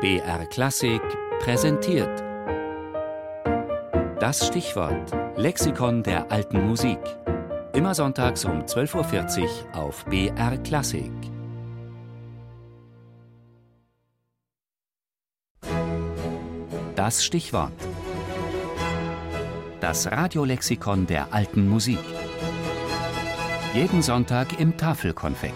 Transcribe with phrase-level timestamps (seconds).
[0.00, 1.02] BR Klassik
[1.40, 2.22] präsentiert.
[4.20, 7.00] Das Stichwort Lexikon der alten Musik.
[7.72, 11.10] Immer sonntags um 12.40 Uhr auf BR Klassik.
[16.94, 17.72] Das Stichwort.
[19.80, 21.98] Das Radiolexikon der alten Musik.
[23.74, 25.54] Jeden Sonntag im Tafelkonfekt.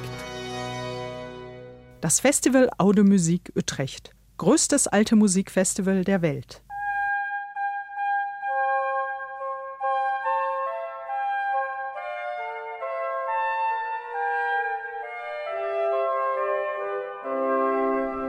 [2.00, 4.10] Das Festival Aude Musik Utrecht.
[4.42, 6.62] Größtes alte Musikfestival der Welt.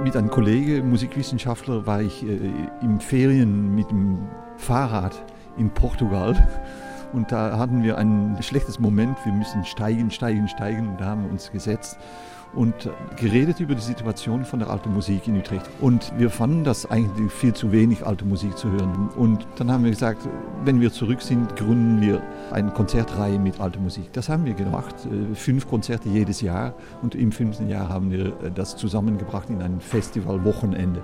[0.03, 2.37] Mit einem Kollegen, Musikwissenschaftler, war ich äh,
[2.83, 4.19] im Ferien mit dem
[4.57, 5.25] Fahrrad
[5.57, 6.47] in Portugal.
[7.13, 9.17] Und da hatten wir ein schlechtes Moment.
[9.25, 10.89] Wir müssen steigen, steigen, steigen.
[10.89, 11.97] Und da haben wir uns gesetzt
[12.55, 15.69] und geredet über die Situation von der alten Musik in Utrecht.
[15.81, 19.09] Und wir fanden das eigentlich viel zu wenig, alte Musik zu hören.
[19.15, 20.27] Und dann haben wir gesagt,
[20.63, 24.13] wenn wir zurück sind, gründen wir eine Konzertreihe mit alter Musik.
[24.13, 26.73] Das haben wir gemacht, äh, fünf Konzerte jedes Jahr.
[27.01, 31.01] Und im fünften Jahr haben wir äh, das zusammengebracht in ein Festivalwochenende.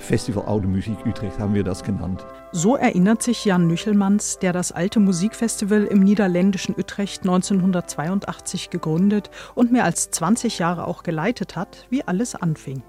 [0.00, 2.26] Festival Aude Musik Utrecht haben wir das genannt.
[2.52, 9.70] So erinnert sich Jan Nüchelmanns, der das alte Musikfestival im niederländischen Utrecht 1982 gegründet und
[9.70, 12.82] mehr als 20 Jahre auch geleitet hat, wie alles anfing.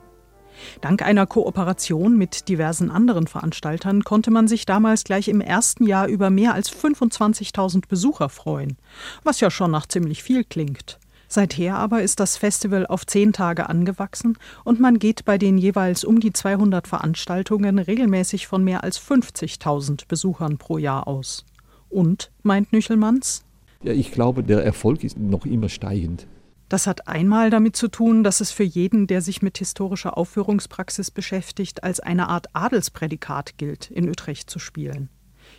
[0.81, 6.07] Dank einer Kooperation mit diversen anderen Veranstaltern konnte man sich damals gleich im ersten Jahr
[6.07, 8.77] über mehr als 25.000 Besucher freuen,
[9.23, 11.00] was ja schon nach ziemlich viel klingt.
[11.33, 16.03] Seither aber ist das Festival auf zehn Tage angewachsen und man geht bei den jeweils
[16.03, 21.45] um die 200 Veranstaltungen regelmäßig von mehr als 50.000 Besuchern pro Jahr aus.
[21.87, 23.45] Und, meint Nüchelmanns?
[23.81, 26.27] Ja, ich glaube, der Erfolg ist noch immer steigend.
[26.67, 31.11] Das hat einmal damit zu tun, dass es für jeden, der sich mit historischer Aufführungspraxis
[31.11, 35.07] beschäftigt, als eine Art Adelsprädikat gilt, in Utrecht zu spielen.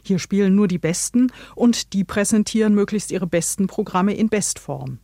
[0.05, 4.99] Hier spielen nur die Besten und die präsentieren möglichst ihre besten Programme in Bestform.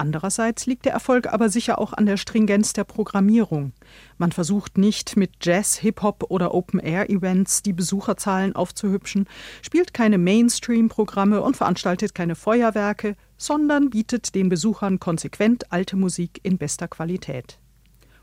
[0.00, 3.74] Andererseits liegt der Erfolg aber sicher auch an der Stringenz der Programmierung.
[4.16, 9.28] Man versucht nicht mit Jazz, Hip-Hop oder Open-Air-Events die Besucherzahlen aufzuhübschen,
[9.60, 16.56] spielt keine Mainstream-Programme und veranstaltet keine Feuerwerke, sondern bietet den Besuchern konsequent alte Musik in
[16.56, 17.59] bester Qualität.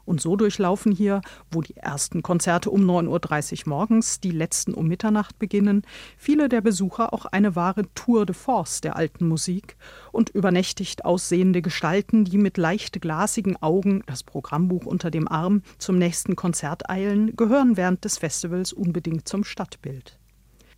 [0.07, 1.19] Und so durchlaufen hier,
[1.51, 5.81] wo die ersten Konzerte um 9.30 Uhr morgens, die letzten um Mitternacht beginnen,
[6.18, 9.75] viele der Besucher auch eine wahre Tour de Force der alten Musik
[10.13, 15.97] und übernächtigt aussehende Gestalten, die mit leicht glasigen Augen, das Programmbuch unter dem Arm, zum
[15.97, 20.17] nächsten Konzert eilen, gehören während des Festivals unbedingt zum Stadtbild.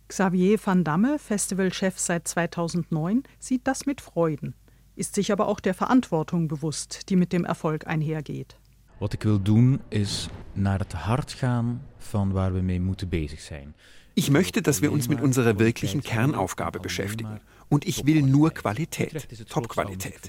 [0.08, 4.54] Xavier van Damme, Festivalchef seit 2009, sieht das mit Freuden,
[4.96, 8.58] ist sich aber auch der Verantwortung bewusst, die mit dem Erfolg einhergeht.
[9.00, 13.40] Wat ik wil doen is naar het hart gaan van waar we mee moeten bezig
[13.40, 13.74] zijn.
[14.14, 17.40] Ich möchte, dass wir uns mit unserer wirklichen Kernaufgabe beschäftigen.
[17.70, 20.20] Und ich will nur Qualität, Top-Qualität.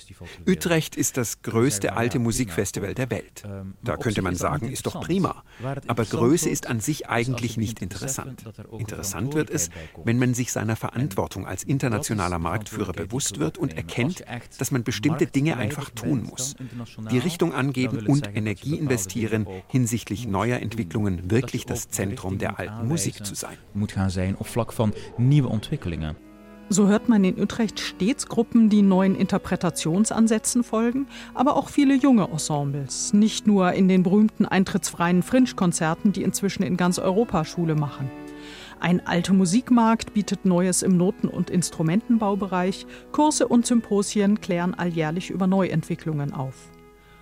[0.47, 3.44] Utrecht ist das größte alte Musikfestival der Welt.
[3.84, 5.44] Da könnte man sagen, ist doch prima.
[5.88, 8.46] Aber Größe ist an sich eigentlich nicht interessant.
[8.78, 9.72] Interessant wird es,
[10.03, 14.23] wenn man sich seiner Verantwortung als internationaler Marktführer bewusst wird und erkennt,
[14.59, 16.56] dass man bestimmte Dinge einfach tun muss.
[17.09, 23.25] Die Richtung angeben und Energie investieren, hinsichtlich neuer Entwicklungen wirklich das Zentrum der alten Musik
[23.25, 23.58] zu sein.
[23.73, 26.31] Moet gaan zijn op vlak van nieuwe ontwikkelingen.
[26.74, 32.30] So hört man in Utrecht stets Gruppen, die neuen Interpretationsansätzen folgen, aber auch viele junge
[32.30, 38.09] Ensembles, nicht nur in den berühmten eintrittsfreien Fringe-Konzerten, die inzwischen in ganz Europa Schule machen.
[38.80, 45.48] Ein alte Musikmarkt bietet Neues im Noten- und Instrumentenbaubereich, Kurse und Symposien klären alljährlich über
[45.48, 46.56] Neuentwicklungen auf.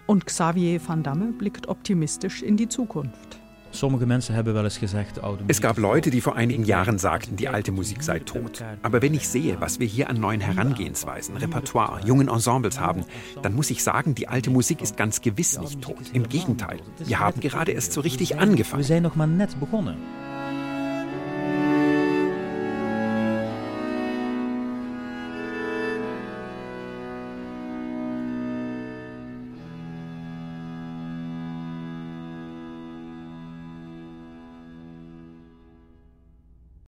[0.05, 3.38] Und Xavier van Damme blickt optimistisch in die Zukunft.
[5.47, 8.63] Es gab Leute, die vor einigen Jahren sagten, die alte Musik sei tot.
[8.81, 13.05] Aber wenn ich sehe, was wir hier an neuen Herangehensweisen, Repertoire, jungen Ensembles haben,
[13.41, 15.97] dann muss ich sagen, die alte Musik ist ganz gewiss nicht tot.
[16.13, 18.81] Im Gegenteil, wir haben gerade erst so richtig angefangen.
[18.81, 20.18] Wir zijn nog maar net begonnen.